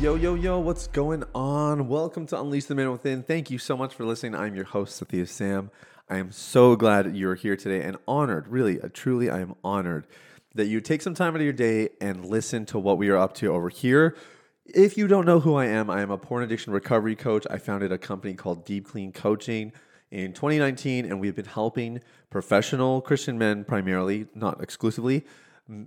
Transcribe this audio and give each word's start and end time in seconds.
Yo, 0.00 0.14
yo, 0.14 0.34
yo, 0.34 0.58
what's 0.58 0.86
going 0.86 1.22
on? 1.34 1.86
Welcome 1.86 2.24
to 2.28 2.40
Unleash 2.40 2.64
the 2.64 2.74
Man 2.74 2.90
Within. 2.90 3.22
Thank 3.22 3.50
you 3.50 3.58
so 3.58 3.76
much 3.76 3.92
for 3.92 4.06
listening. 4.06 4.34
I'm 4.34 4.54
your 4.54 4.64
host, 4.64 4.98
Sathiya 4.98 5.28
Sam. 5.28 5.70
I 6.08 6.16
am 6.16 6.32
so 6.32 6.74
glad 6.74 7.14
you're 7.14 7.34
here 7.34 7.54
today 7.54 7.82
and 7.86 7.98
honored, 8.08 8.48
really, 8.48 8.80
uh, 8.80 8.88
truly, 8.90 9.28
I 9.28 9.40
am 9.40 9.56
honored 9.62 10.06
that 10.54 10.68
you 10.68 10.80
take 10.80 11.02
some 11.02 11.12
time 11.12 11.34
out 11.34 11.40
of 11.40 11.42
your 11.42 11.52
day 11.52 11.90
and 12.00 12.24
listen 12.24 12.64
to 12.66 12.78
what 12.78 12.96
we 12.96 13.10
are 13.10 13.18
up 13.18 13.34
to 13.34 13.52
over 13.52 13.68
here. 13.68 14.16
If 14.64 14.96
you 14.96 15.06
don't 15.06 15.26
know 15.26 15.38
who 15.38 15.54
I 15.56 15.66
am, 15.66 15.90
I 15.90 16.00
am 16.00 16.10
a 16.10 16.16
porn 16.16 16.44
addiction 16.44 16.72
recovery 16.72 17.14
coach. 17.14 17.46
I 17.50 17.58
founded 17.58 17.92
a 17.92 17.98
company 17.98 18.32
called 18.32 18.64
Deep 18.64 18.88
Clean 18.88 19.12
Coaching 19.12 19.70
in 20.10 20.32
2019, 20.32 21.04
and 21.04 21.20
we've 21.20 21.36
been 21.36 21.44
helping 21.44 22.00
professional 22.30 23.02
Christian 23.02 23.36
men, 23.36 23.64
primarily, 23.64 24.28
not 24.34 24.62
exclusively, 24.62 25.26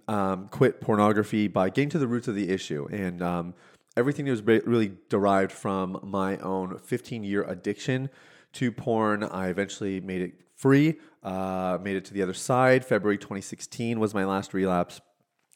um, 0.08 0.50
quit 0.50 0.82
pornography 0.82 1.48
by 1.48 1.72
getting 1.72 1.90
to 1.90 1.98
the 1.98 2.08
roots 2.08 2.28
of 2.28 2.36
the 2.36 2.50
issue. 2.50 2.88
And 2.92 3.24
um, 3.24 3.56
everything 3.96 4.28
was 4.28 4.42
really 4.42 4.94
derived 5.10 5.52
from 5.52 6.00
my 6.04 6.38
own 6.38 6.78
15 6.78 7.24
year 7.24 7.44
addiction 7.44 8.10
to 8.54 8.72
porn. 8.72 9.24
I 9.24 9.48
eventually 9.48 10.00
made 10.02 10.22
it 10.22 10.34
free, 10.56 11.00
uh, 11.24 11.78
made 11.82 11.96
it 11.96 12.06
to 12.06 12.14
the 12.14 12.22
other 12.22 12.34
side. 12.34 12.86
February 12.86 13.18
2016 13.18 14.00
was 14.00 14.14
my 14.14 14.26
last 14.26 14.54
relapse. 14.54 15.02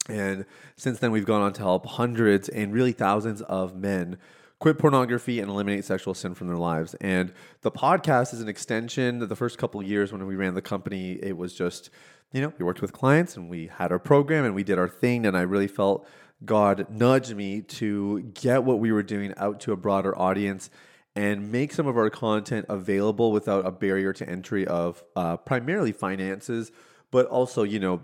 And 0.09 0.45
since 0.75 0.99
then, 0.99 1.11
we've 1.11 1.25
gone 1.25 1.41
on 1.41 1.53
to 1.53 1.61
help 1.61 1.85
hundreds 1.85 2.49
and 2.49 2.73
really 2.73 2.93
thousands 2.93 3.41
of 3.41 3.75
men 3.75 4.17
quit 4.59 4.79
pornography 4.79 5.39
and 5.39 5.49
eliminate 5.49 5.85
sexual 5.85 6.13
sin 6.13 6.33
from 6.33 6.47
their 6.47 6.57
lives. 6.57 6.95
And 6.95 7.33
the 7.61 7.71
podcast 7.71 8.33
is 8.33 8.41
an 8.41 8.47
extension. 8.47 9.19
The 9.19 9.35
first 9.35 9.57
couple 9.57 9.81
years 9.83 10.11
when 10.11 10.25
we 10.25 10.35
ran 10.35 10.55
the 10.55 10.61
company, 10.61 11.13
it 11.21 11.37
was 11.37 11.53
just, 11.53 11.89
you 12.31 12.41
know, 12.41 12.51
we 12.57 12.65
worked 12.65 12.81
with 12.81 12.91
clients 12.91 13.37
and 13.37 13.49
we 13.49 13.67
had 13.67 13.91
our 13.91 13.99
program 13.99 14.45
and 14.45 14.55
we 14.55 14.63
did 14.63 14.79
our 14.79 14.89
thing. 14.89 15.25
And 15.25 15.37
I 15.37 15.41
really 15.41 15.67
felt 15.67 16.07
God 16.45 16.87
nudged 16.89 17.35
me 17.35 17.61
to 17.61 18.21
get 18.21 18.63
what 18.63 18.79
we 18.79 18.91
were 18.91 19.03
doing 19.03 19.33
out 19.37 19.59
to 19.61 19.71
a 19.71 19.77
broader 19.77 20.17
audience 20.17 20.69
and 21.15 21.51
make 21.51 21.73
some 21.73 21.87
of 21.87 21.97
our 21.97 22.11
content 22.11 22.67
available 22.69 23.31
without 23.31 23.65
a 23.65 23.71
barrier 23.71 24.13
to 24.13 24.29
entry 24.29 24.67
of 24.67 25.03
uh, 25.15 25.35
primarily 25.37 25.91
finances, 25.91 26.71
but 27.09 27.25
also, 27.25 27.63
you 27.63 27.79
know, 27.79 28.01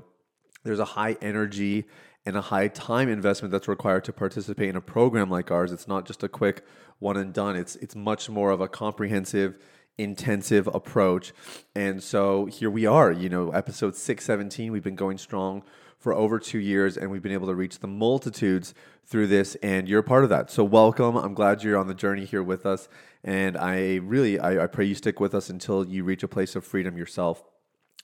there's 0.63 0.79
a 0.79 0.85
high 0.85 1.15
energy 1.21 1.85
and 2.25 2.35
a 2.35 2.41
high 2.41 2.67
time 2.67 3.09
investment 3.09 3.51
that's 3.51 3.67
required 3.67 4.03
to 4.05 4.13
participate 4.13 4.69
in 4.69 4.75
a 4.75 4.81
program 4.81 5.29
like 5.29 5.51
ours. 5.51 5.71
It's 5.71 5.87
not 5.87 6.05
just 6.05 6.23
a 6.23 6.29
quick 6.29 6.65
one 6.99 7.17
and 7.17 7.33
done. 7.33 7.55
It's 7.55 7.75
it's 7.77 7.95
much 7.95 8.29
more 8.29 8.49
of 8.49 8.61
a 8.61 8.67
comprehensive 8.67 9.59
intensive 9.97 10.67
approach. 10.67 11.33
And 11.75 12.01
so 12.01 12.45
here 12.45 12.71
we 12.71 12.85
are, 12.85 13.11
you 13.11 13.29
know, 13.29 13.51
episode 13.51 13.95
617. 13.95 14.71
We've 14.71 14.83
been 14.83 14.95
going 14.95 15.17
strong 15.17 15.63
for 16.03 16.13
over 16.13 16.37
two 16.37 16.59
years, 16.59 16.97
and 16.97 17.09
we've 17.09 17.21
been 17.21 17.31
able 17.31 17.47
to 17.47 17.55
reach 17.55 17.79
the 17.79 17.87
multitudes 17.87 18.73
through 19.05 19.25
this, 19.25 19.55
and 19.63 19.87
you're 19.87 20.01
part 20.01 20.25
of 20.25 20.29
that. 20.29 20.51
So 20.51 20.61
welcome. 20.61 21.15
I'm 21.15 21.33
glad 21.33 21.63
you're 21.63 21.77
on 21.77 21.87
the 21.87 21.93
journey 21.93 22.25
here 22.25 22.43
with 22.43 22.65
us, 22.65 22.89
and 23.23 23.55
I 23.55 23.95
really 24.03 24.37
I, 24.37 24.65
I 24.65 24.67
pray 24.67 24.83
you 24.83 24.95
stick 24.95 25.21
with 25.21 25.33
us 25.33 25.49
until 25.49 25.87
you 25.87 26.03
reach 26.03 26.21
a 26.21 26.27
place 26.27 26.57
of 26.57 26.65
freedom 26.65 26.97
yourself. 26.97 27.41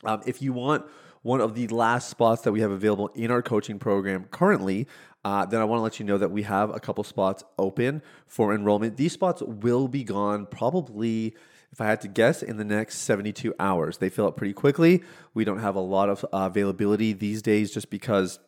Um, 0.05 0.21
if 0.25 0.41
you 0.41 0.53
want 0.53 0.85
one 1.23 1.41
of 1.41 1.55
the 1.55 1.67
last 1.67 2.09
spots 2.09 2.41
that 2.43 2.53
we 2.53 2.61
have 2.61 2.71
available 2.71 3.09
in 3.15 3.31
our 3.31 3.41
coaching 3.41 3.79
program 3.79 4.23
currently, 4.31 4.87
uh, 5.25 5.45
then 5.45 5.59
I 5.59 5.65
want 5.65 5.79
to 5.79 5.83
let 5.83 5.99
you 5.99 6.05
know 6.05 6.17
that 6.17 6.31
we 6.31 6.43
have 6.43 6.73
a 6.73 6.79
couple 6.79 7.03
spots 7.03 7.43
open 7.57 8.01
for 8.25 8.55
enrollment. 8.55 8.95
These 8.95 9.11
spots 9.11 9.41
will 9.41 9.89
be 9.89 10.05
gone 10.05 10.45
probably 10.45 11.35
if 11.71 11.81
I 11.81 11.85
had 11.85 12.01
to 12.01 12.07
guess, 12.07 12.41
in 12.41 12.57
the 12.57 12.63
next 12.63 12.99
72 12.99 13.53
hours. 13.59 13.97
They 13.97 14.09
fill 14.09 14.27
up 14.27 14.37
pretty 14.37 14.53
quickly. 14.53 15.03
We 15.33 15.45
don't 15.45 15.59
have 15.59 15.75
a 15.75 15.81
lot 15.81 16.09
of 16.09 16.23
uh, 16.25 16.49
availability 16.51 17.13
these 17.13 17.41
days 17.41 17.71
just 17.71 17.89
because 17.89 18.39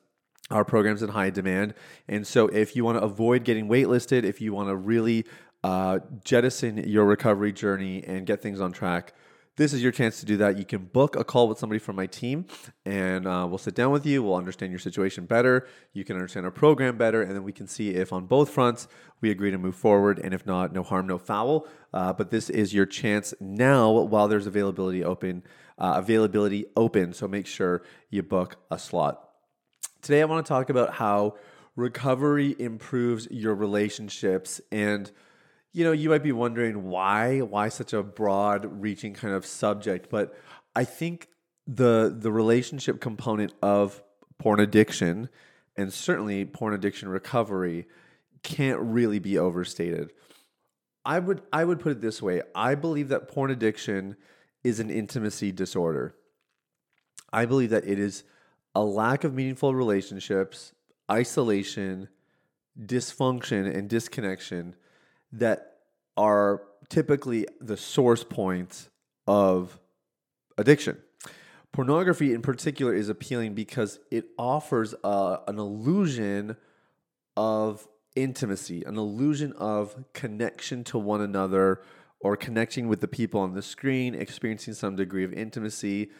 our 0.49 0.65
program's 0.65 1.01
in 1.01 1.09
high 1.09 1.29
demand. 1.29 1.73
And 2.07 2.25
so, 2.25 2.47
if 2.47 2.75
you 2.75 2.83
want 2.83 2.97
to 2.97 3.03
avoid 3.03 3.43
getting 3.43 3.67
waitlisted, 3.67 4.23
if 4.23 4.41
you 4.41 4.53
want 4.53 4.69
to 4.69 4.75
really 4.75 5.25
uh, 5.63 5.99
jettison 6.23 6.77
your 6.77 7.05
recovery 7.05 7.53
journey 7.53 8.03
and 8.03 8.25
get 8.25 8.41
things 8.41 8.59
on 8.59 8.71
track, 8.71 9.13
this 9.61 9.73
is 9.73 9.83
your 9.83 9.91
chance 9.91 10.19
to 10.19 10.25
do 10.25 10.37
that. 10.37 10.57
You 10.57 10.65
can 10.65 10.85
book 10.85 11.15
a 11.15 11.23
call 11.23 11.47
with 11.47 11.59
somebody 11.59 11.77
from 11.77 11.95
my 11.95 12.07
team, 12.07 12.47
and 12.83 13.27
uh, 13.27 13.45
we'll 13.47 13.59
sit 13.59 13.75
down 13.75 13.91
with 13.91 14.07
you. 14.07 14.23
We'll 14.23 14.35
understand 14.35 14.71
your 14.71 14.79
situation 14.79 15.25
better. 15.25 15.67
You 15.93 16.03
can 16.03 16.15
understand 16.15 16.47
our 16.47 16.51
program 16.51 16.97
better, 16.97 17.21
and 17.21 17.35
then 17.35 17.43
we 17.43 17.51
can 17.51 17.67
see 17.67 17.91
if 17.91 18.11
on 18.11 18.25
both 18.25 18.49
fronts 18.49 18.87
we 19.21 19.29
agree 19.29 19.51
to 19.51 19.59
move 19.59 19.75
forward. 19.75 20.17
And 20.17 20.33
if 20.33 20.47
not, 20.47 20.73
no 20.73 20.81
harm, 20.81 21.05
no 21.05 21.19
foul. 21.19 21.67
Uh, 21.93 22.11
but 22.11 22.31
this 22.31 22.49
is 22.49 22.73
your 22.73 22.87
chance 22.87 23.35
now 23.39 23.91
while 23.91 24.27
there's 24.27 24.47
availability 24.47 25.03
open. 25.03 25.43
Uh, 25.77 25.93
availability 25.97 26.65
open, 26.75 27.13
so 27.13 27.27
make 27.27 27.45
sure 27.45 27.83
you 28.09 28.23
book 28.23 28.55
a 28.71 28.79
slot. 28.79 29.29
Today, 30.01 30.23
I 30.23 30.25
want 30.25 30.43
to 30.43 30.49
talk 30.49 30.71
about 30.71 30.95
how 30.95 31.35
recovery 31.75 32.55
improves 32.57 33.27
your 33.29 33.53
relationships 33.53 34.59
and 34.71 35.11
you 35.73 35.83
know, 35.85 35.91
you 35.91 36.09
might 36.09 36.23
be 36.23 36.31
wondering 36.31 36.85
why, 36.89 37.39
why 37.39 37.69
such 37.69 37.93
a 37.93 38.03
broad 38.03 38.81
reaching 38.81 39.13
kind 39.13 39.33
of 39.33 39.45
subject, 39.45 40.09
but 40.09 40.37
I 40.75 40.83
think 40.83 41.27
the 41.67 42.13
the 42.17 42.31
relationship 42.31 42.99
component 42.99 43.53
of 43.61 44.01
porn 44.39 44.59
addiction 44.59 45.29
and 45.77 45.93
certainly 45.93 46.43
porn 46.43 46.73
addiction 46.73 47.07
recovery 47.09 47.87
can't 48.43 48.79
really 48.79 49.19
be 49.19 49.37
overstated. 49.37 50.11
I 51.05 51.19
would 51.19 51.41
I 51.53 51.63
would 51.63 51.79
put 51.79 51.93
it 51.93 52.01
this 52.01 52.21
way. 52.21 52.41
I 52.55 52.75
believe 52.75 53.09
that 53.09 53.27
porn 53.27 53.51
addiction 53.51 54.17
is 54.63 54.79
an 54.79 54.89
intimacy 54.89 55.51
disorder. 55.51 56.15
I 57.31 57.45
believe 57.45 57.69
that 57.69 57.87
it 57.87 57.99
is 57.99 58.23
a 58.75 58.83
lack 58.83 59.23
of 59.23 59.33
meaningful 59.33 59.73
relationships, 59.73 60.73
isolation, 61.09 62.09
dysfunction 62.79 63.73
and 63.73 63.89
disconnection 63.89 64.75
that 65.31 65.77
are 66.17 66.61
typically 66.89 67.47
the 67.59 67.77
source 67.77 68.23
points 68.23 68.89
of 69.27 69.79
addiction. 70.57 70.97
Pornography, 71.71 72.33
in 72.33 72.41
particular, 72.41 72.93
is 72.93 73.07
appealing 73.07 73.53
because 73.53 73.99
it 74.11 74.25
offers 74.37 74.93
uh, 75.03 75.37
an 75.47 75.57
illusion 75.57 76.57
of 77.37 77.87
intimacy, 78.15 78.83
an 78.83 78.97
illusion 78.97 79.53
of 79.53 80.03
connection 80.13 80.83
to 80.83 80.97
one 80.97 81.21
another 81.21 81.81
or 82.19 82.35
connecting 82.35 82.87
with 82.87 82.99
the 82.99 83.07
people 83.07 83.39
on 83.39 83.53
the 83.53 83.61
screen, 83.61 84.13
experiencing 84.13 84.73
some 84.73 84.95
degree 84.95 85.23
of 85.23 85.33
intimacy. 85.33 86.11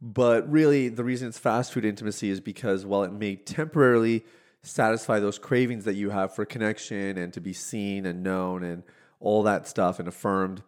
But 0.00 0.48
really, 0.50 0.88
the 0.88 1.02
reason 1.02 1.28
it's 1.28 1.38
fast 1.38 1.72
food 1.72 1.84
intimacy 1.84 2.30
is 2.30 2.40
because 2.40 2.84
while 2.84 3.02
it 3.02 3.12
may 3.12 3.36
temporarily 3.36 4.24
satisfy 4.68 5.18
those 5.20 5.38
cravings 5.38 5.84
that 5.84 5.94
you 5.94 6.10
have 6.10 6.34
for 6.34 6.44
connection 6.44 7.18
and 7.18 7.32
to 7.32 7.40
be 7.40 7.52
seen 7.52 8.06
and 8.06 8.22
known 8.22 8.62
and 8.62 8.82
all 9.20 9.42
that 9.42 9.66
stuff 9.66 9.98
and 9.98 10.08
affirmed. 10.08 10.62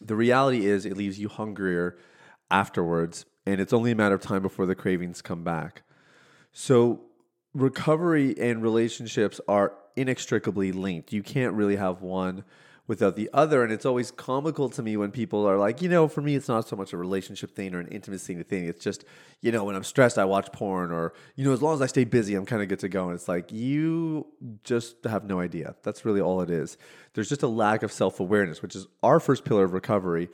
The 0.00 0.16
reality 0.16 0.66
is, 0.66 0.86
it 0.86 0.96
leaves 0.96 1.18
you 1.18 1.28
hungrier 1.28 1.98
afterwards, 2.50 3.26
and 3.44 3.60
it's 3.60 3.72
only 3.72 3.90
a 3.90 3.96
matter 3.96 4.14
of 4.14 4.20
time 4.20 4.42
before 4.42 4.66
the 4.66 4.74
cravings 4.74 5.20
come 5.20 5.42
back. 5.42 5.82
So, 6.52 7.02
recovery 7.52 8.38
and 8.38 8.62
relationships 8.62 9.40
are 9.48 9.74
inextricably 9.96 10.72
linked. 10.72 11.12
You 11.12 11.22
can't 11.22 11.54
really 11.54 11.76
have 11.76 12.00
one 12.00 12.44
without 12.88 13.14
the 13.14 13.30
other. 13.32 13.62
And 13.62 13.72
it's 13.72 13.86
always 13.86 14.10
comical 14.10 14.68
to 14.70 14.82
me 14.82 14.96
when 14.96 15.12
people 15.12 15.46
are 15.46 15.58
like, 15.58 15.80
you 15.80 15.88
know, 15.88 16.08
for 16.08 16.22
me, 16.22 16.34
it's 16.34 16.48
not 16.48 16.66
so 16.66 16.74
much 16.74 16.92
a 16.92 16.96
relationship 16.96 17.54
thing 17.54 17.74
or 17.74 17.80
an 17.80 17.86
intimacy 17.88 18.42
thing. 18.42 18.64
It's 18.64 18.82
just, 18.82 19.04
you 19.42 19.52
know, 19.52 19.62
when 19.62 19.76
I'm 19.76 19.84
stressed, 19.84 20.18
I 20.18 20.24
watch 20.24 20.50
porn, 20.50 20.90
or, 20.90 21.12
you 21.36 21.44
know, 21.44 21.52
as 21.52 21.62
long 21.62 21.74
as 21.74 21.82
I 21.82 21.86
stay 21.86 22.04
busy, 22.04 22.34
I'm 22.34 22.46
kind 22.46 22.62
of 22.62 22.68
good 22.68 22.80
to 22.80 22.88
go. 22.88 23.04
And 23.04 23.14
it's 23.14 23.28
like, 23.28 23.52
you 23.52 24.26
just 24.64 25.04
have 25.04 25.24
no 25.24 25.38
idea. 25.38 25.76
That's 25.84 26.04
really 26.04 26.20
all 26.20 26.40
it 26.40 26.50
is. 26.50 26.78
There's 27.12 27.28
just 27.28 27.42
a 27.42 27.48
lack 27.48 27.82
of 27.82 27.92
self 27.92 28.18
awareness, 28.18 28.62
which 28.62 28.74
is 28.74 28.86
our 29.02 29.20
first 29.20 29.44
pillar 29.44 29.64
of 29.64 29.74
recovery, 29.74 30.30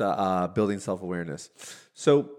uh, 0.00 0.48
building 0.48 0.80
self 0.80 1.02
awareness. 1.02 1.50
So, 1.94 2.30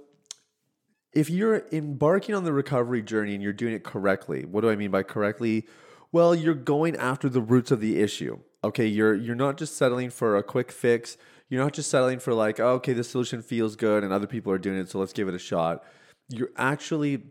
if 1.11 1.29
you're 1.29 1.63
embarking 1.71 2.35
on 2.35 2.43
the 2.43 2.53
recovery 2.53 3.01
journey 3.01 3.33
and 3.33 3.41
you're 3.41 3.53
doing 3.53 3.73
it 3.73 3.83
correctly, 3.83 4.45
what 4.45 4.61
do 4.61 4.69
I 4.69 4.75
mean 4.75 4.91
by 4.91 5.01
correctly? 5.01 5.67
Well, 6.11 6.35
you're 6.35 6.53
going 6.53 6.95
after 6.95 7.29
the 7.29 7.41
roots 7.41 7.71
of 7.71 7.81
the 7.81 7.99
issue 7.99 8.39
okay 8.63 8.85
you're 8.85 9.15
you're 9.15 9.35
not 9.35 9.57
just 9.57 9.77
settling 9.77 10.09
for 10.09 10.35
a 10.37 10.43
quick 10.43 10.71
fix 10.71 11.17
you're 11.49 11.63
not 11.63 11.73
just 11.73 11.89
settling 11.89 12.19
for 12.19 12.33
like 12.33 12.59
oh, 12.59 12.73
okay 12.73 12.93
this 12.93 13.09
solution 13.09 13.41
feels 13.41 13.75
good 13.75 14.03
and 14.03 14.13
other 14.13 14.27
people 14.27 14.51
are 14.51 14.57
doing 14.57 14.77
it 14.77 14.89
so 14.89 14.99
let's 14.99 15.13
give 15.13 15.27
it 15.27 15.33
a 15.33 15.39
shot 15.39 15.83
you're 16.29 16.51
actually 16.57 17.23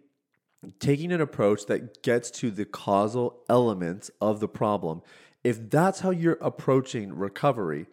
taking 0.80 1.12
an 1.12 1.20
approach 1.20 1.66
that 1.66 2.02
gets 2.02 2.30
to 2.30 2.50
the 2.50 2.64
causal 2.64 3.42
elements 3.48 4.10
of 4.20 4.40
the 4.40 4.48
problem, 4.48 5.02
if 5.44 5.70
that's 5.70 6.00
how 6.00 6.10
you're 6.10 6.38
approaching 6.40 7.12
recovery, 7.14 7.86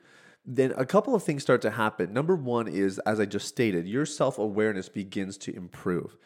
then 0.46 0.74
a 0.78 0.86
couple 0.86 1.16
of 1.16 1.24
things 1.24 1.42
start 1.42 1.62
to 1.62 1.72
happen. 1.72 2.14
Number 2.14 2.36
one 2.36 2.68
is, 2.68 3.00
as 3.00 3.20
I 3.20 3.26
just 3.26 3.48
stated, 3.48 3.88
your 3.88 4.06
self 4.06 4.38
awareness 4.38 4.90
begins 4.90 5.38
to 5.40 5.56
improve. 5.56 6.18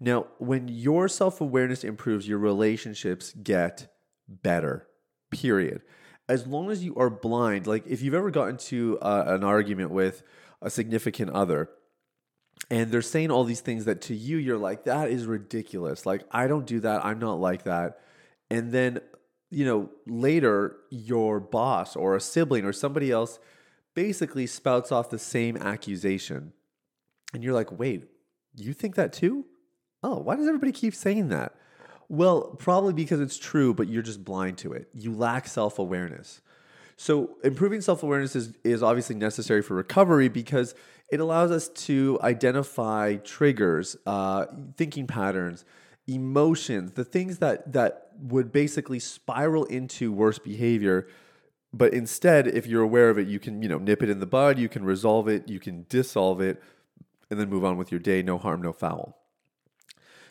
Now, 0.00 0.26
when 0.38 0.68
your 0.68 1.08
self 1.08 1.40
awareness 1.40 1.84
improves, 1.84 2.28
your 2.28 2.38
relationships 2.38 3.32
get 3.42 3.88
better, 4.28 4.86
period. 5.30 5.82
As 6.32 6.46
long 6.46 6.70
as 6.70 6.82
you 6.82 6.94
are 6.96 7.10
blind, 7.10 7.66
like 7.66 7.86
if 7.86 8.02
you've 8.02 8.14
ever 8.14 8.30
gotten 8.30 8.56
to 8.56 8.98
uh, 9.00 9.24
an 9.26 9.44
argument 9.44 9.90
with 9.90 10.22
a 10.60 10.70
significant 10.70 11.30
other, 11.30 11.70
and 12.70 12.90
they're 12.90 13.02
saying 13.02 13.30
all 13.30 13.44
these 13.44 13.60
things 13.60 13.84
that 13.86 14.00
to 14.02 14.14
you 14.14 14.36
you're 14.36 14.58
like 14.58 14.84
that 14.84 15.10
is 15.10 15.26
ridiculous 15.26 16.06
like 16.06 16.22
i 16.30 16.46
don't 16.46 16.64
do 16.64 16.78
that 16.78 17.04
i'm 17.04 17.18
not 17.18 17.40
like 17.40 17.64
that 17.64 17.98
and 18.50 18.70
then 18.70 19.00
you 19.50 19.64
know 19.64 19.90
later 20.06 20.76
your 20.88 21.40
boss 21.40 21.96
or 21.96 22.14
a 22.14 22.20
sibling 22.20 22.64
or 22.64 22.72
somebody 22.72 23.10
else 23.10 23.40
basically 23.94 24.46
spouts 24.46 24.90
off 24.90 25.10
the 25.10 25.18
same 25.18 25.56
accusation. 25.56 26.52
And 27.34 27.42
you're 27.42 27.54
like, 27.54 27.78
wait, 27.78 28.04
you 28.56 28.72
think 28.72 28.94
that 28.96 29.12
too? 29.12 29.46
Oh, 30.02 30.18
why 30.18 30.36
does 30.36 30.46
everybody 30.46 30.72
keep 30.72 30.94
saying 30.94 31.28
that? 31.28 31.54
Well, 32.08 32.56
probably 32.58 32.92
because 32.92 33.20
it's 33.20 33.38
true, 33.38 33.74
but 33.74 33.88
you're 33.88 34.02
just 34.02 34.24
blind 34.24 34.58
to 34.58 34.72
it. 34.72 34.88
You 34.94 35.12
lack 35.12 35.46
self 35.46 35.78
awareness. 35.78 36.40
So, 36.96 37.36
improving 37.42 37.80
self 37.80 38.02
awareness 38.02 38.36
is, 38.36 38.52
is 38.64 38.82
obviously 38.82 39.16
necessary 39.16 39.62
for 39.62 39.74
recovery 39.74 40.28
because 40.28 40.74
it 41.10 41.20
allows 41.20 41.50
us 41.50 41.68
to 41.68 42.18
identify 42.22 43.16
triggers, 43.16 43.96
uh, 44.06 44.46
thinking 44.76 45.06
patterns, 45.06 45.64
emotions, 46.06 46.92
the 46.92 47.04
things 47.04 47.38
that, 47.38 47.72
that 47.72 48.10
would 48.18 48.52
basically 48.52 48.98
spiral 48.98 49.64
into 49.64 50.12
worse 50.12 50.38
behavior 50.38 51.06
but 51.72 51.94
instead, 51.94 52.46
if 52.46 52.66
you're 52.66 52.82
aware 52.82 53.08
of 53.08 53.18
it, 53.18 53.28
you 53.28 53.38
can, 53.38 53.62
you 53.62 53.68
know, 53.68 53.78
nip 53.78 54.02
it 54.02 54.10
in 54.10 54.20
the 54.20 54.26
bud, 54.26 54.58
you 54.58 54.68
can 54.68 54.84
resolve 54.84 55.26
it, 55.28 55.48
you 55.48 55.58
can 55.58 55.86
dissolve 55.88 56.40
it, 56.40 56.62
and 57.30 57.40
then 57.40 57.48
move 57.48 57.64
on 57.64 57.78
with 57.78 57.90
your 57.90 58.00
day. 58.00 58.22
No 58.22 58.36
harm, 58.36 58.60
no 58.60 58.72
foul. 58.72 59.21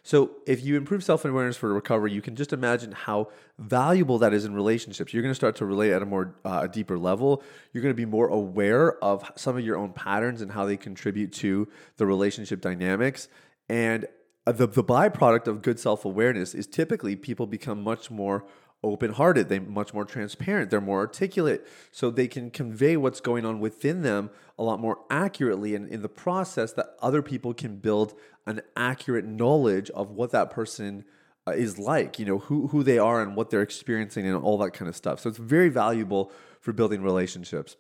So, 0.03 0.31
if 0.48 0.63
you 0.63 0.77
improve 0.77 1.03
self 1.03 1.25
awareness 1.25 1.57
for 1.57 1.71
recovery, 1.71 2.12
you 2.12 2.21
can 2.21 2.36
just 2.36 2.53
imagine 2.53 2.92
how 2.92 3.30
valuable 3.59 4.18
that 4.19 4.33
is 4.33 4.45
in 4.45 4.53
relationships. 4.53 5.13
You're 5.13 5.21
going 5.21 5.31
to 5.31 5.36
start 5.36 5.56
to 5.57 5.65
relate 5.65 5.92
at 5.92 6.01
a 6.01 6.06
more 6.06 6.36
uh, 6.44 6.62
a 6.63 6.68
deeper 6.68 6.98
level. 6.98 7.44
You're 7.71 7.83
going 7.83 7.94
to 7.94 7.98
be 7.98 8.06
more 8.06 8.27
aware 8.27 9.03
of 9.03 9.30
some 9.36 9.57
of 9.57 9.63
your 9.63 9.77
own 9.77 9.94
patterns 9.94 10.42
and 10.42 10.51
how 10.51 10.65
they 10.65 10.77
contribute 10.77 11.31
to 11.33 11.68
the 11.98 12.07
relationship 12.07 12.62
dynamics. 12.62 13.27
And 13.69 14.07
uh, 14.48 14.53
the, 14.53 14.65
the 14.65 14.83
byproduct 14.83 15.48
of 15.48 15.62
good 15.62 15.80
self 15.80 16.03
awareness 16.03 16.56
is 16.56 16.65
typically 16.65 17.15
people 17.15 17.45
become 17.45 17.83
much 17.83 18.09
more 18.09 18.45
open 18.83 19.13
hearted, 19.13 19.48
they're 19.48 19.62
much 19.62 19.94
more 19.94 20.06
transparent, 20.06 20.72
they're 20.72 20.81
more 20.81 21.00
articulate, 21.00 21.68
so 21.92 22.10
they 22.10 22.28
can 22.28 22.50
convey 22.50 22.98
what's 22.98 23.22
going 23.22 23.45
on 23.45 23.60
within 23.60 24.01
them 24.01 24.30
a 24.57 24.63
lot 24.63 24.80
more 24.80 25.00
accurately. 25.10 25.75
And 25.75 25.88
in 25.88 26.01
the 26.01 26.10
process, 26.10 26.74
that 26.74 26.95
other 27.00 27.22
people 27.22 27.54
can 27.54 27.78
build 27.78 28.13
an 28.45 28.62
accurate 28.75 29.25
knowledge 29.25 29.89
of 29.92 30.12
what 30.12 30.31
that 30.31 30.50
person 30.50 31.06
uh, 31.48 31.51
is 31.51 31.78
like, 31.78 32.19
you 32.19 32.25
know, 32.25 32.39
who, 32.39 32.68
who 32.68 32.83
they 32.83 32.98
are 32.98 33.22
and 33.22 33.36
what 33.36 33.50
they're 33.50 33.62
experiencing 33.62 34.28
and 34.28 34.36
all 34.36 34.57
that 34.60 34.72
kind 34.72 34.89
of 34.89 34.95
stuff. 34.95 35.19
So 35.19 35.30
it's 35.30 35.38
very 35.38 35.69
valuable 35.69 36.31
for 36.60 36.74
building 36.74 37.01
relationships. 37.01 37.77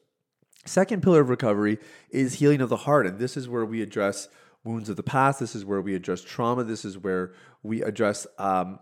Second 0.65 1.01
pillar 1.01 1.21
of 1.21 1.29
recovery 1.29 1.79
is 2.11 2.35
healing 2.35 2.61
of 2.61 2.69
the 2.69 2.77
heart. 2.77 3.07
And 3.07 3.17
this 3.17 3.35
is 3.35 3.47
where 3.49 3.65
we 3.65 3.81
address 3.81 4.29
wounds 4.63 4.89
of 4.89 4.95
the 4.95 5.03
past. 5.03 5.39
This 5.39 5.55
is 5.55 5.65
where 5.65 5.81
we 5.81 5.95
address 5.95 6.21
trauma. 6.21 6.63
This 6.63 6.85
is 6.85 6.97
where 6.97 7.33
we 7.63 7.81
address 7.81 8.27
um, 8.37 8.79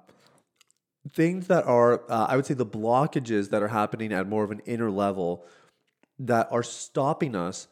things 1.07 1.47
that 1.47 1.65
are, 1.65 2.01
uh, 2.09 2.27
I 2.29 2.35
would 2.35 2.45
say, 2.45 2.53
the 2.53 2.65
blockages 2.65 3.49
that 3.49 3.63
are 3.63 3.69
happening 3.69 4.11
at 4.11 4.27
more 4.27 4.43
of 4.43 4.51
an 4.51 4.61
inner 4.65 4.91
level 4.91 5.45
that 6.19 6.47
are 6.51 6.63
stopping 6.63 7.35
us 7.35 7.67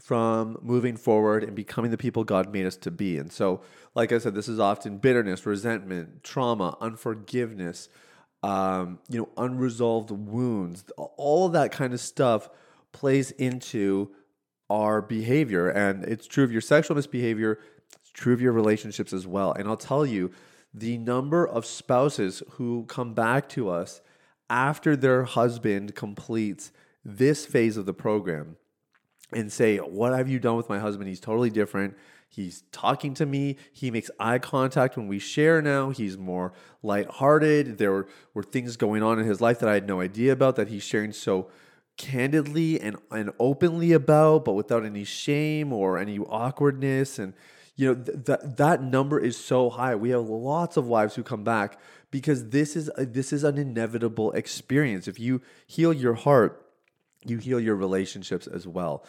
from 0.00 0.58
moving 0.60 0.96
forward 0.96 1.42
and 1.42 1.54
becoming 1.54 1.90
the 1.90 1.96
people 1.96 2.24
God 2.24 2.52
made 2.52 2.66
us 2.66 2.76
to 2.78 2.90
be. 2.90 3.18
And 3.18 3.32
so, 3.32 3.62
like 3.94 4.12
I 4.12 4.18
said, 4.18 4.34
this 4.34 4.48
is 4.48 4.60
often 4.60 4.98
bitterness, 4.98 5.46
resentment, 5.46 6.22
trauma, 6.22 6.76
unforgiveness, 6.80 7.88
um, 8.42 8.98
you 9.08 9.18
know, 9.18 9.28
unresolved 9.38 10.10
wounds. 10.10 10.84
All 11.16 11.46
of 11.46 11.52
that 11.52 11.72
kind 11.72 11.94
of 11.94 12.00
stuff 12.00 12.50
plays 12.92 13.30
into 13.32 14.10
our 14.68 15.00
behavior. 15.00 15.68
And 15.68 16.04
it's 16.04 16.26
true 16.26 16.44
of 16.44 16.52
your 16.52 16.60
sexual 16.60 16.96
misbehavior, 16.96 17.58
it's 18.00 18.10
true 18.10 18.34
of 18.34 18.40
your 18.40 18.52
relationships 18.52 19.12
as 19.12 19.26
well. 19.26 19.52
And 19.52 19.68
I'll 19.68 19.76
tell 19.76 20.04
you, 20.04 20.30
the 20.76 20.98
number 20.98 21.48
of 21.48 21.64
spouses 21.64 22.42
who 22.52 22.84
come 22.84 23.14
back 23.14 23.48
to 23.48 23.70
us 23.70 24.02
after 24.50 24.94
their 24.94 25.24
husband 25.24 25.94
completes 25.94 26.70
this 27.02 27.46
phase 27.46 27.78
of 27.78 27.86
the 27.86 27.94
program 27.94 28.56
and 29.32 29.50
say, 29.50 29.78
What 29.78 30.12
have 30.12 30.28
you 30.28 30.38
done 30.38 30.56
with 30.56 30.68
my 30.68 30.78
husband? 30.78 31.08
He's 31.08 31.18
totally 31.18 31.48
different. 31.48 31.96
He's 32.28 32.64
talking 32.72 33.14
to 33.14 33.24
me. 33.24 33.56
He 33.72 33.90
makes 33.90 34.10
eye 34.20 34.38
contact 34.38 34.98
when 34.98 35.08
we 35.08 35.18
share 35.18 35.62
now. 35.62 35.90
He's 35.90 36.18
more 36.18 36.52
lighthearted. 36.82 37.78
There 37.78 37.92
were, 37.92 38.08
were 38.34 38.42
things 38.42 38.76
going 38.76 39.02
on 39.02 39.18
in 39.18 39.24
his 39.24 39.40
life 39.40 39.60
that 39.60 39.70
I 39.70 39.74
had 39.74 39.86
no 39.86 40.02
idea 40.02 40.32
about 40.32 40.56
that 40.56 40.68
he's 40.68 40.82
sharing 40.82 41.12
so 41.12 41.48
candidly 41.96 42.78
and, 42.78 42.96
and 43.10 43.30
openly 43.38 43.92
about, 43.92 44.44
but 44.44 44.52
without 44.52 44.84
any 44.84 45.04
shame 45.04 45.72
or 45.72 45.96
any 45.96 46.18
awkwardness. 46.18 47.18
And 47.18 47.32
you 47.76 47.86
know 47.86 47.94
th- 47.94 48.24
that 48.24 48.56
that 48.56 48.82
number 48.82 49.18
is 49.18 49.36
so 49.36 49.70
high. 49.70 49.94
We 49.94 50.10
have 50.10 50.28
lots 50.28 50.76
of 50.76 50.86
wives 50.86 51.14
who 51.14 51.22
come 51.22 51.44
back 51.44 51.78
because 52.10 52.48
this 52.50 52.76
is 52.76 52.90
a, 52.96 53.06
this 53.06 53.32
is 53.32 53.44
an 53.44 53.58
inevitable 53.58 54.32
experience. 54.32 55.06
If 55.06 55.20
you 55.20 55.42
heal 55.66 55.92
your 55.92 56.14
heart, 56.14 56.66
you 57.24 57.38
heal 57.38 57.60
your 57.60 57.76
relationships 57.76 58.46
as 58.46 58.66
well. 58.66 59.04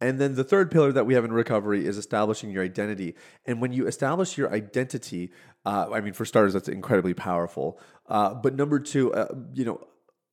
And 0.00 0.18
then 0.18 0.34
the 0.34 0.44
third 0.44 0.70
pillar 0.70 0.92
that 0.92 1.06
we 1.06 1.14
have 1.14 1.24
in 1.24 1.32
recovery 1.32 1.86
is 1.86 1.96
establishing 1.96 2.50
your 2.50 2.62
identity. 2.62 3.14
And 3.46 3.62
when 3.62 3.72
you 3.72 3.86
establish 3.86 4.36
your 4.36 4.52
identity, 4.52 5.32
uh, 5.64 5.88
I 5.92 6.00
mean, 6.00 6.12
for 6.12 6.26
starters, 6.26 6.52
that's 6.52 6.68
incredibly 6.68 7.14
powerful. 7.14 7.80
Uh, 8.06 8.34
but 8.34 8.54
number 8.54 8.78
two, 8.78 9.12
uh, 9.14 9.34
you 9.54 9.64
know, 9.64 9.86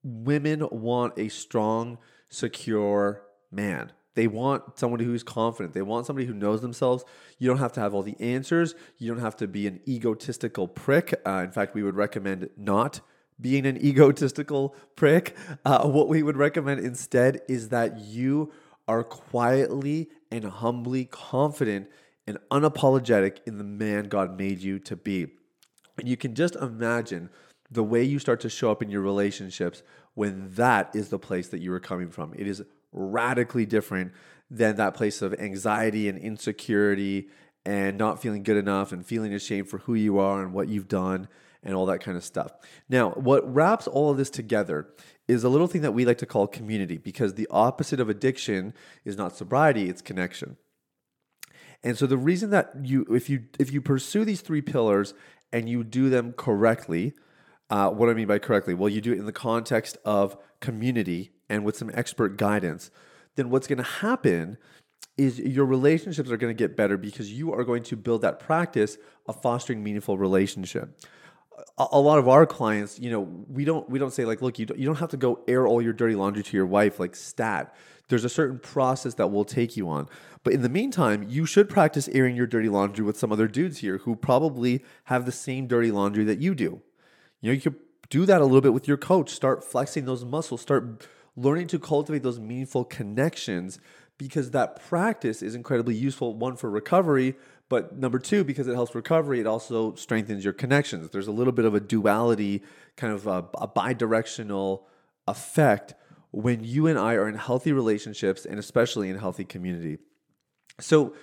women 0.04 0.68
want 0.70 1.18
a 1.18 1.30
strong, 1.30 1.98
secure 2.28 3.24
man. 3.52 3.94
They 4.16 4.28
want 4.28 4.78
somebody 4.78 5.06
who's 5.06 5.24
confident. 5.24 5.74
They 5.74 5.82
want 5.82 6.06
somebody 6.06 6.28
who 6.28 6.34
knows 6.34 6.62
themselves. 6.62 7.04
You 7.40 7.48
don't 7.48 7.58
have 7.58 7.74
to 7.74 7.80
have 7.80 7.94
all 7.94 8.04
the 8.04 8.20
answers. 8.20 8.76
You 8.98 9.12
don't 9.12 9.24
have 9.24 9.36
to 9.38 9.48
be 9.48 9.68
an 9.68 9.80
egotistical 9.88 10.68
prick. 10.68 11.20
Uh, 11.26 11.42
in 11.44 11.52
fact, 11.52 11.74
we 11.74 11.84
would 11.84 11.96
recommend 11.96 12.50
not 12.56 13.02
being 13.42 13.66
an 13.66 13.78
egotistical 13.84 14.76
prick. 14.96 15.36
Uh, 15.66 15.88
what 15.88 16.08
we 16.08 16.22
would 16.22 16.38
recommend 16.38 16.80
instead 16.80 17.42
is 17.48 17.70
that 17.70 18.00
you 18.00 18.52
are 18.88 19.04
quietly 19.04 20.10
and 20.32 20.46
humbly 20.46 21.06
confident 21.06 21.90
and 22.28 22.38
unapologetic 22.52 23.38
in 23.46 23.58
the 23.58 23.64
man 23.64 24.06
God 24.06 24.38
made 24.38 24.60
you 24.60 24.80
to 24.80 24.96
be. 24.96 25.28
And 25.98 26.08
you 26.08 26.18
can 26.18 26.36
just 26.36 26.56
imagine 26.56 27.30
the 27.70 27.84
way 27.84 28.04
you 28.04 28.20
start 28.20 28.40
to 28.42 28.50
show 28.50 28.72
up 28.72 28.82
in 28.82 28.90
your 28.90 29.02
relationships 29.02 29.84
when 30.14 30.54
that 30.54 30.96
is 30.96 31.10
the 31.10 31.20
place 31.20 31.48
that 31.50 31.60
you 31.60 31.74
are 31.74 31.80
coming 31.80 32.10
from. 32.10 32.34
It 32.36 32.48
is 32.48 32.64
radically 32.94 33.66
different 33.66 34.14
than 34.50 34.76
that 34.76 34.94
place 34.94 35.22
of 35.22 35.34
anxiety 35.40 36.08
and 36.08 36.18
insecurity 36.18 37.28
and 37.66 37.98
not 37.98 38.22
feeling 38.22 38.44
good 38.44 38.58
enough 38.58 38.92
and 38.92 39.06
feeling 39.06 39.34
ashamed 39.34 39.70
for 39.70 39.80
who 39.80 39.96
you 39.96 40.20
are 40.20 40.42
and 40.42 40.54
what 40.54 40.68
you've 40.68 40.88
done 40.88 41.28
and 41.64 41.76
all 41.76 41.86
that 41.86 42.00
kind 42.00 42.18
of 42.18 42.24
stuff. 42.24 42.52
Now, 42.90 43.12
what 43.12 43.52
wraps 43.52 43.88
all 43.88 44.12
of 44.12 44.18
this 44.18 44.30
together 44.30 44.90
is 45.28 45.44
a 45.44 45.50
little 45.50 45.68
thing 45.68 45.82
that 45.82 45.94
we 45.94 46.06
like 46.06 46.18
to 46.18 46.26
call 46.26 46.48
community 46.48 46.98
because 46.98 47.34
the 47.34 47.48
opposite 47.50 48.00
of 48.00 48.10
addiction 48.10 48.74
is 49.06 49.18
not 49.18 49.36
sobriety, 49.36 49.90
it's 49.90 50.02
connection. 50.02 50.58
And 51.84 51.98
so 51.98 52.06
the 52.06 52.18
reason 52.18 52.50
that 52.52 52.72
you 52.84 53.06
if 53.10 53.30
you 53.30 53.46
if 53.60 53.72
you 53.72 53.82
pursue 53.82 54.24
these 54.24 54.42
three 54.42 54.62
pillars 54.62 55.14
and 55.52 55.70
you 55.70 55.84
do 55.84 56.10
them 56.10 56.34
correctly, 56.34 57.14
uh, 57.70 57.90
what 57.90 58.10
I 58.10 58.14
mean 58.14 58.28
by 58.28 58.40
correctly, 58.40 58.74
well, 58.74 58.90
you 58.90 59.02
do 59.02 59.14
it 59.14 59.20
in 59.20 59.26
the 59.26 59.34
context 59.34 59.98
of 60.06 60.38
community 60.60 61.33
and 61.50 61.64
with 61.64 61.78
some 61.78 61.92
expert 61.94 62.38
guidance, 62.38 62.92
then 63.36 63.50
what's 63.50 63.68
going 63.68 63.78
to 63.78 63.84
happen 63.84 64.58
is 65.18 65.40
your 65.40 65.66
relationships 65.66 66.32
are 66.32 66.38
going 66.38 66.56
to 66.56 66.58
get 66.58 66.76
better 66.76 66.98
because 66.98 67.32
you 67.32 67.54
are 67.54 67.64
going 67.64 67.84
to 67.84 67.96
build 67.96 68.22
that 68.22 68.40
practice 68.40 68.98
of 69.28 69.40
fostering 69.42 69.84
meaningful 69.84 70.18
relationship. 70.18 71.00
A, 71.78 71.86
a 71.92 72.00
lot 72.00 72.18
of 72.18 72.28
our 72.28 72.46
clients, 72.46 73.00
you 73.00 73.12
know, 73.12 73.22
we 73.22 73.64
don't 73.64 73.88
we 73.90 74.00
don't 74.00 74.12
say 74.12 74.26
like, 74.26 74.42
look, 74.42 74.58
you 74.58 74.66
don't, 74.66 74.80
you 74.80 74.86
don't 74.86 74.98
have 74.98 75.10
to 75.10 75.18
go 75.18 75.44
air 75.48 75.68
all 75.68 75.82
your 75.82 75.94
dirty 75.94 76.16
laundry 76.16 76.42
to 76.44 76.58
your 76.58 76.66
wife 76.66 77.00
like 77.00 77.16
stat. 77.16 77.76
There's 78.10 78.26
a 78.26 78.30
certain 78.30 78.60
process 78.60 79.14
that 79.16 79.28
we'll 79.28 79.46
take 79.46 79.78
you 79.78 79.88
on. 79.90 80.10
But 80.44 80.54
in 80.54 80.62
the 80.62 80.70
meantime, 80.70 81.26
you 81.30 81.46
should 81.46 81.70
practice 81.70 82.10
airing 82.10 82.36
your 82.36 82.48
dirty 82.48 82.70
laundry 82.70 83.06
with 83.06 83.18
some 83.18 83.32
other 83.32 83.48
dudes 83.48 83.80
here 83.80 84.00
who 84.00 84.16
probably 84.16 84.84
have 85.06 85.26
the 85.26 85.32
same 85.32 85.68
dirty 85.68 85.90
laundry 85.92 86.24
that 86.26 86.40
you 86.40 86.54
do. 86.54 86.82
You 87.40 87.50
know, 87.50 87.54
you 87.54 87.62
could 87.62 87.76
do 88.10 88.26
that 88.26 88.42
a 88.42 88.46
little 88.46 88.62
bit 88.62 88.74
with 88.74 88.88
your 88.88 88.98
coach. 88.98 89.30
Start 89.30 89.64
flexing 89.64 90.06
those 90.06 90.26
muscles. 90.26 90.62
Start 90.62 91.08
learning 91.36 91.68
to 91.68 91.80
cultivate 91.80 92.24
those 92.24 92.40
meaningful 92.40 92.84
connections 92.86 93.80
because 94.18 94.52
that 94.52 94.82
practice 94.88 95.42
is 95.42 95.56
incredibly 95.56 95.96
useful, 95.96 96.36
one 96.36 96.56
for 96.56 96.70
recovery, 96.70 97.36
But 97.70 97.98
number 97.98 98.20
two, 98.20 98.44
because 98.44 98.68
it 98.68 98.76
helps 98.76 98.94
recovery, 98.94 99.40
it 99.40 99.48
also 99.48 99.96
strengthens 99.96 100.44
your 100.44 100.54
connections. 100.54 101.10
There's 101.10 101.28
a 101.28 101.32
little 101.32 101.54
bit 101.54 101.66
of 101.66 101.74
a 101.74 101.80
duality, 101.80 102.62
kind 102.98 103.12
of 103.12 103.26
a, 103.26 103.46
a 103.56 103.68
bi 103.68 103.94
directional 103.94 104.88
effect 105.28 105.96
when 106.32 106.64
you 106.64 106.86
and 106.86 107.00
I 107.00 107.14
are 107.14 107.28
in 107.28 107.36
healthy 107.36 107.72
relationships 107.72 108.46
and 108.46 108.60
especially 108.60 109.10
in 109.10 109.18
healthy 109.18 109.44
community. 109.44 109.98
So, 110.80 111.16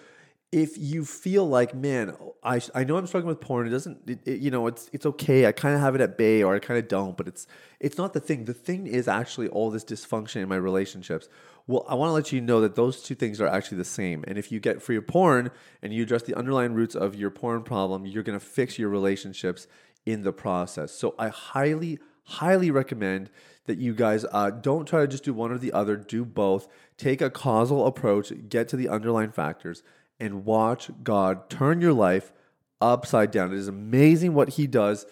if 0.52 0.76
you 0.76 1.04
feel 1.04 1.48
like, 1.48 1.74
man, 1.74 2.16
I, 2.42 2.60
I 2.74 2.82
know 2.82 2.96
I'm 2.96 3.06
struggling 3.06 3.28
with 3.28 3.40
porn. 3.40 3.68
It 3.68 3.70
doesn't, 3.70 3.98
it, 4.08 4.18
it, 4.24 4.40
you 4.40 4.50
know, 4.50 4.66
it's 4.66 4.90
it's 4.92 5.06
okay. 5.06 5.46
I 5.46 5.52
kind 5.52 5.74
of 5.74 5.80
have 5.80 5.94
it 5.94 6.00
at 6.00 6.18
bay, 6.18 6.42
or 6.42 6.54
I 6.54 6.58
kind 6.58 6.78
of 6.78 6.88
don't. 6.88 7.16
But 7.16 7.28
it's 7.28 7.46
it's 7.78 7.96
not 7.96 8.14
the 8.14 8.20
thing. 8.20 8.46
The 8.46 8.54
thing 8.54 8.86
is 8.86 9.06
actually 9.06 9.48
all 9.48 9.70
this 9.70 9.84
dysfunction 9.84 10.36
in 10.36 10.48
my 10.48 10.56
relationships. 10.56 11.28
Well, 11.68 11.86
I 11.88 11.94
want 11.94 12.08
to 12.08 12.14
let 12.14 12.32
you 12.32 12.40
know 12.40 12.60
that 12.62 12.74
those 12.74 13.00
two 13.02 13.14
things 13.14 13.40
are 13.40 13.46
actually 13.46 13.78
the 13.78 13.84
same. 13.84 14.24
And 14.26 14.38
if 14.38 14.50
you 14.50 14.58
get 14.58 14.82
free 14.82 14.96
of 14.96 15.06
porn 15.06 15.52
and 15.82 15.92
you 15.92 16.02
address 16.02 16.22
the 16.22 16.34
underlying 16.34 16.74
roots 16.74 16.96
of 16.96 17.14
your 17.14 17.30
porn 17.30 17.62
problem, 17.62 18.06
you're 18.06 18.24
going 18.24 18.38
to 18.38 18.44
fix 18.44 18.76
your 18.76 18.88
relationships 18.88 19.68
in 20.04 20.22
the 20.22 20.32
process. 20.32 20.90
So 20.90 21.14
I 21.16 21.28
highly, 21.28 22.00
highly 22.24 22.72
recommend 22.72 23.30
that 23.66 23.78
you 23.78 23.94
guys 23.94 24.24
uh, 24.32 24.50
don't 24.50 24.86
try 24.86 25.02
to 25.02 25.06
just 25.06 25.22
do 25.22 25.32
one 25.32 25.52
or 25.52 25.58
the 25.58 25.72
other. 25.72 25.96
Do 25.96 26.24
both. 26.24 26.66
Take 26.96 27.20
a 27.20 27.30
causal 27.30 27.86
approach. 27.86 28.32
Get 28.48 28.66
to 28.70 28.76
the 28.76 28.88
underlying 28.88 29.30
factors 29.30 29.84
and 30.20 30.44
watch 30.44 30.90
God 31.02 31.48
turn 31.50 31.80
your 31.80 31.92
life 31.92 32.32
upside 32.80 33.30
down. 33.30 33.52
It 33.52 33.58
is 33.58 33.68
amazing 33.68 34.34
what 34.34 34.50
He 34.50 34.66
does 34.66 35.06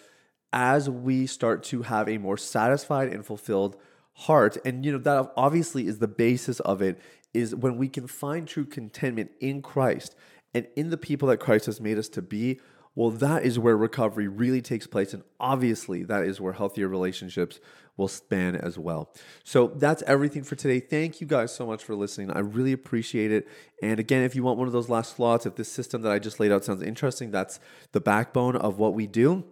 as 0.51 0.89
we 0.89 1.27
start 1.27 1.63
to 1.63 1.83
have 1.83 2.09
a 2.09 2.17
more 2.17 2.37
satisfied 2.37 3.09
and 3.09 3.25
fulfilled 3.25 3.75
heart. 4.13 4.57
And 4.65 4.85
you 4.85 4.91
know 4.91 4.97
that 4.97 5.31
obviously 5.37 5.87
is 5.87 5.99
the 5.99 6.07
basis 6.07 6.59
of 6.61 6.81
it 6.81 6.99
is 7.33 7.55
when 7.55 7.77
we 7.77 7.87
can 7.87 8.07
find 8.07 8.47
true 8.47 8.65
contentment 8.65 9.31
in 9.39 9.61
Christ 9.61 10.15
and 10.53 10.67
in 10.75 10.89
the 10.89 10.97
people 10.97 11.27
that 11.29 11.37
Christ 11.37 11.67
has 11.67 11.79
made 11.79 11.97
us 11.97 12.09
to 12.09 12.21
be. 12.21 12.59
Well, 12.99 13.11
that 13.11 13.43
is 13.43 13.57
where 13.57 13.77
recovery 13.77 14.27
really 14.27 14.61
takes 14.61 14.85
place. 14.85 15.13
And 15.13 15.23
obviously, 15.39 16.03
that 16.03 16.25
is 16.25 16.41
where 16.41 16.51
healthier 16.51 16.89
relationships 16.89 17.61
will 17.95 18.09
span 18.09 18.57
as 18.57 18.77
well. 18.77 19.13
So 19.45 19.67
that's 19.67 20.03
everything 20.05 20.43
for 20.43 20.57
today. 20.57 20.81
Thank 20.81 21.21
you 21.21 21.25
guys 21.25 21.55
so 21.55 21.65
much 21.65 21.81
for 21.81 21.95
listening. 21.95 22.29
I 22.29 22.39
really 22.39 22.73
appreciate 22.73 23.31
it. 23.31 23.47
And 23.81 24.01
again, 24.01 24.23
if 24.23 24.35
you 24.35 24.43
want 24.43 24.57
one 24.57 24.67
of 24.67 24.73
those 24.73 24.89
last 24.89 25.15
slots, 25.15 25.45
if 25.45 25.55
this 25.55 25.71
system 25.71 26.01
that 26.01 26.11
I 26.11 26.19
just 26.19 26.41
laid 26.41 26.51
out 26.51 26.65
sounds 26.65 26.81
interesting, 26.81 27.31
that's 27.31 27.61
the 27.93 28.01
backbone 28.01 28.57
of 28.57 28.79
what 28.79 28.93
we 28.93 29.07
do. 29.07 29.45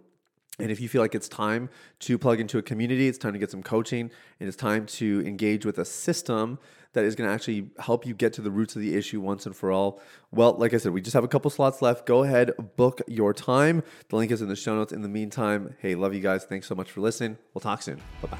And 0.58 0.70
if 0.72 0.80
you 0.80 0.88
feel 0.88 1.00
like 1.00 1.14
it's 1.14 1.28
time 1.28 1.70
to 2.00 2.18
plug 2.18 2.40
into 2.40 2.58
a 2.58 2.62
community, 2.62 3.06
it's 3.06 3.18
time 3.18 3.32
to 3.32 3.38
get 3.38 3.50
some 3.50 3.62
coaching, 3.62 4.10
and 4.40 4.48
it's 4.48 4.56
time 4.56 4.86
to 4.86 5.22
engage 5.26 5.64
with 5.64 5.78
a 5.78 5.84
system 5.84 6.58
that 6.94 7.04
is 7.04 7.14
going 7.14 7.28
to 7.28 7.34
actually 7.34 7.70
help 7.78 8.06
you 8.06 8.14
get 8.14 8.32
to 8.32 8.42
the 8.42 8.50
roots 8.50 8.74
of 8.74 8.82
the 8.82 8.96
issue 8.96 9.20
once 9.20 9.46
and 9.46 9.54
for 9.54 9.70
all. 9.70 10.00
Well, 10.32 10.54
like 10.54 10.74
I 10.74 10.78
said, 10.78 10.92
we 10.92 11.00
just 11.00 11.14
have 11.14 11.22
a 11.22 11.28
couple 11.28 11.50
slots 11.50 11.80
left. 11.80 12.06
Go 12.06 12.24
ahead, 12.24 12.52
book 12.76 13.02
your 13.06 13.32
time. 13.32 13.82
The 14.08 14.16
link 14.16 14.32
is 14.32 14.42
in 14.42 14.48
the 14.48 14.56
show 14.56 14.74
notes. 14.74 14.92
In 14.92 15.02
the 15.02 15.08
meantime, 15.08 15.76
hey, 15.78 15.94
love 15.94 16.14
you 16.14 16.20
guys. 16.20 16.44
Thanks 16.44 16.66
so 16.66 16.74
much 16.74 16.90
for 16.90 17.00
listening. 17.00 17.36
We'll 17.54 17.60
talk 17.60 17.82
soon. 17.82 18.00
Bye 18.20 18.28
bye. 18.28 18.38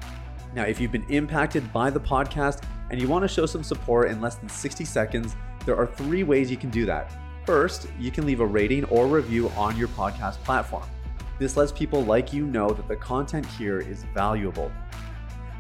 Now, 0.56 0.64
if 0.64 0.80
you've 0.80 0.92
been 0.92 1.06
impacted 1.10 1.74
by 1.74 1.90
the 1.90 2.00
podcast 2.00 2.62
and 2.92 3.02
you 3.02 3.08
want 3.08 3.24
to 3.24 3.28
show 3.28 3.48
some 3.48 3.64
support 3.64 4.12
in 4.12 4.22
less 4.22 4.36
than 4.36 4.50
60 4.50 4.86
seconds, 4.86 5.36
there 5.66 5.76
are 5.76 5.88
three 5.88 6.22
ways 6.24 6.52
you 6.52 6.58
can 6.58 6.70
do 6.70 6.86
that. 6.86 7.12
First, 7.46 7.88
you 8.00 8.12
can 8.12 8.26
leave 8.26 8.40
a 8.40 8.46
rating 8.46 8.86
or 8.86 9.08
review 9.08 9.50
on 9.50 9.76
your 9.78 9.90
podcast 9.90 10.36
platform. 10.44 10.86
This 11.40 11.58
lets 11.58 11.72
people 11.72 12.04
like 12.04 12.32
you 12.32 12.46
know 12.46 12.70
that 12.70 12.88
the 12.88 12.96
content 12.96 13.46
here 13.46 13.80
is 13.80 14.04
valuable. 14.14 14.72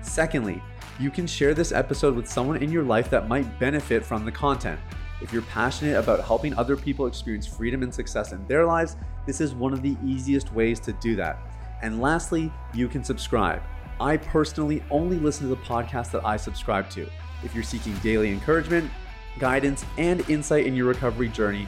Secondly, 0.02 0.62
you 1.00 1.10
can 1.10 1.26
share 1.26 1.54
this 1.54 1.72
episode 1.72 2.16
with 2.16 2.28
someone 2.28 2.62
in 2.62 2.72
your 2.72 2.84
life 2.84 3.10
that 3.10 3.28
might 3.28 3.60
benefit 3.60 4.06
from 4.06 4.26
the 4.26 4.32
content. 4.32 4.80
If 5.22 5.32
you're 5.32 5.42
passionate 5.44 5.98
about 5.98 6.24
helping 6.24 6.54
other 6.56 6.76
people 6.76 7.08
experience 7.08 7.48
freedom 7.48 7.82
and 7.82 7.94
success 7.94 8.32
in 8.34 8.46
their 8.48 8.66
lives, 8.66 8.98
this 9.26 9.42
is 9.42 9.56
one 9.56 9.74
of 9.74 9.82
the 9.82 9.96
easiest 10.06 10.54
ways 10.54 10.80
to 10.82 10.94
do 10.94 11.16
that. 11.16 11.40
And 11.82 12.02
lastly, 12.02 12.52
you 12.74 12.88
can 12.88 13.04
subscribe. 13.04 13.62
I 14.00 14.18
personally 14.18 14.84
only 14.92 15.18
listen 15.18 15.50
to 15.50 15.56
the 15.56 15.62
podcast 15.62 16.12
that 16.12 16.26
I 16.26 16.38
subscribe 16.38 16.90
to. 16.92 17.08
If 17.44 17.56
you're 17.56 17.64
seeking 17.64 17.96
daily 17.98 18.32
encouragement, 18.32 18.92
guidance, 19.40 19.86
and 19.98 20.28
insight 20.30 20.66
in 20.66 20.76
your 20.76 20.88
recovery 20.88 21.30
journey, 21.30 21.68